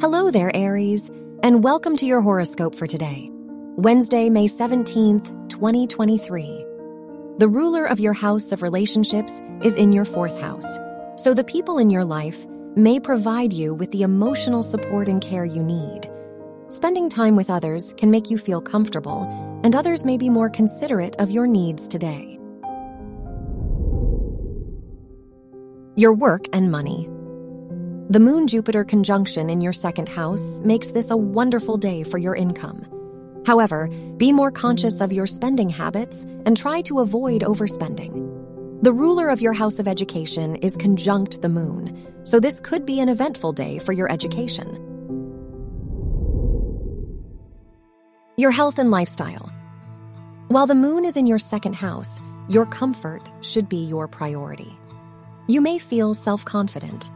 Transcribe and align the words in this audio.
Hello 0.00 0.30
there, 0.30 0.54
Aries, 0.54 1.10
and 1.42 1.64
welcome 1.64 1.96
to 1.96 2.06
your 2.06 2.20
horoscope 2.20 2.76
for 2.76 2.86
today, 2.86 3.30
Wednesday, 3.32 4.30
May 4.30 4.46
17th, 4.46 5.48
2023. 5.48 6.64
The 7.38 7.48
ruler 7.48 7.84
of 7.84 7.98
your 7.98 8.12
house 8.12 8.52
of 8.52 8.62
relationships 8.62 9.42
is 9.64 9.76
in 9.76 9.90
your 9.90 10.04
fourth 10.04 10.40
house, 10.40 10.78
so 11.16 11.34
the 11.34 11.42
people 11.42 11.78
in 11.78 11.90
your 11.90 12.04
life 12.04 12.46
may 12.76 13.00
provide 13.00 13.52
you 13.52 13.74
with 13.74 13.90
the 13.90 14.02
emotional 14.02 14.62
support 14.62 15.08
and 15.08 15.20
care 15.20 15.44
you 15.44 15.64
need. 15.64 16.08
Spending 16.68 17.10
time 17.10 17.34
with 17.34 17.50
others 17.50 17.92
can 17.94 18.12
make 18.12 18.30
you 18.30 18.38
feel 18.38 18.60
comfortable, 18.60 19.24
and 19.64 19.74
others 19.74 20.04
may 20.04 20.16
be 20.16 20.30
more 20.30 20.48
considerate 20.48 21.16
of 21.16 21.32
your 21.32 21.48
needs 21.48 21.88
today. 21.88 22.38
Your 25.96 26.12
work 26.12 26.46
and 26.52 26.70
money. 26.70 27.08
The 28.10 28.20
Moon 28.20 28.46
Jupiter 28.46 28.84
conjunction 28.84 29.50
in 29.50 29.60
your 29.60 29.74
second 29.74 30.08
house 30.08 30.62
makes 30.64 30.88
this 30.88 31.10
a 31.10 31.16
wonderful 31.18 31.76
day 31.76 32.04
for 32.04 32.16
your 32.16 32.34
income. 32.34 32.86
However, 33.44 33.90
be 34.16 34.32
more 34.32 34.50
conscious 34.50 35.02
of 35.02 35.12
your 35.12 35.26
spending 35.26 35.68
habits 35.68 36.24
and 36.46 36.56
try 36.56 36.80
to 36.82 37.00
avoid 37.00 37.42
overspending. 37.42 38.82
The 38.82 38.94
ruler 38.94 39.28
of 39.28 39.42
your 39.42 39.52
house 39.52 39.78
of 39.78 39.86
education 39.86 40.56
is 40.56 40.74
conjunct 40.74 41.42
the 41.42 41.50
moon, 41.50 42.02
so 42.24 42.40
this 42.40 42.60
could 42.60 42.86
be 42.86 42.98
an 43.00 43.10
eventful 43.10 43.52
day 43.52 43.78
for 43.78 43.92
your 43.92 44.10
education. 44.10 44.72
Your 48.38 48.52
health 48.52 48.78
and 48.78 48.90
lifestyle. 48.90 49.52
While 50.48 50.66
the 50.66 50.74
moon 50.74 51.04
is 51.04 51.18
in 51.18 51.26
your 51.26 51.38
second 51.38 51.74
house, 51.74 52.22
your 52.48 52.64
comfort 52.64 53.34
should 53.42 53.68
be 53.68 53.84
your 53.84 54.08
priority. 54.08 54.74
You 55.46 55.60
may 55.60 55.76
feel 55.76 56.14
self 56.14 56.42
confident 56.46 57.10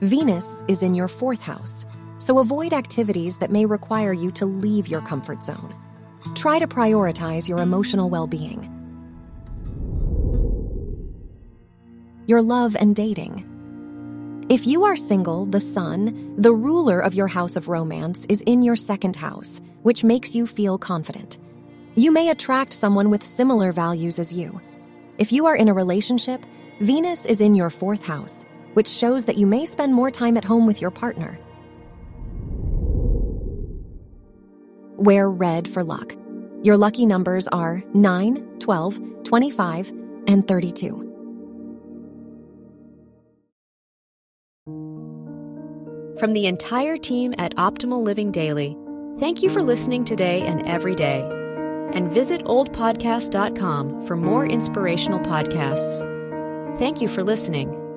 Venus 0.00 0.64
is 0.68 0.84
in 0.84 0.94
your 0.94 1.08
fourth 1.08 1.42
house, 1.42 1.84
so 2.18 2.38
avoid 2.38 2.72
activities 2.72 3.38
that 3.38 3.50
may 3.50 3.66
require 3.66 4.12
you 4.12 4.30
to 4.30 4.46
leave 4.46 4.86
your 4.86 5.00
comfort 5.00 5.42
zone. 5.42 5.74
Try 6.36 6.60
to 6.60 6.68
prioritize 6.68 7.48
your 7.48 7.58
emotional 7.58 8.08
well 8.08 8.28
being. 8.28 8.62
Your 12.26 12.42
love 12.42 12.76
and 12.78 12.94
dating. 12.94 13.44
If 14.48 14.68
you 14.68 14.84
are 14.84 14.96
single, 14.96 15.46
the 15.46 15.60
sun, 15.60 16.34
the 16.38 16.52
ruler 16.52 17.00
of 17.00 17.14
your 17.14 17.26
house 17.26 17.56
of 17.56 17.66
romance, 17.66 18.24
is 18.26 18.40
in 18.42 18.62
your 18.62 18.76
second 18.76 19.16
house, 19.16 19.60
which 19.82 20.04
makes 20.04 20.32
you 20.32 20.46
feel 20.46 20.78
confident. 20.78 21.38
You 21.96 22.12
may 22.12 22.28
attract 22.28 22.72
someone 22.72 23.10
with 23.10 23.26
similar 23.26 23.72
values 23.72 24.20
as 24.20 24.32
you. 24.32 24.60
If 25.18 25.32
you 25.32 25.46
are 25.46 25.56
in 25.56 25.68
a 25.68 25.74
relationship, 25.74 26.46
Venus 26.80 27.26
is 27.26 27.40
in 27.40 27.56
your 27.56 27.70
fourth 27.70 28.06
house, 28.06 28.44
which 28.78 28.88
shows 28.88 29.24
that 29.24 29.36
you 29.36 29.44
may 29.44 29.66
spend 29.66 29.92
more 29.92 30.08
time 30.08 30.36
at 30.36 30.44
home 30.44 30.64
with 30.64 30.80
your 30.80 30.92
partner. 30.92 31.36
Wear 34.96 35.28
red 35.28 35.66
for 35.66 35.82
luck. 35.82 36.14
Your 36.62 36.76
lucky 36.76 37.04
numbers 37.04 37.48
are 37.48 37.82
9, 37.92 38.58
12, 38.60 39.00
25, 39.24 39.88
and 40.28 40.46
32. 40.46 41.04
From 46.20 46.32
the 46.32 46.46
entire 46.46 46.96
team 46.96 47.34
at 47.36 47.56
Optimal 47.56 48.04
Living 48.04 48.30
Daily, 48.30 48.76
thank 49.18 49.42
you 49.42 49.50
for 49.50 49.60
listening 49.60 50.04
today 50.04 50.42
and 50.42 50.64
every 50.68 50.94
day. 50.94 51.22
And 51.94 52.12
visit 52.12 52.44
oldpodcast.com 52.44 54.06
for 54.06 54.14
more 54.16 54.46
inspirational 54.46 55.18
podcasts. 55.18 55.98
Thank 56.78 57.00
you 57.00 57.08
for 57.08 57.24
listening. 57.24 57.87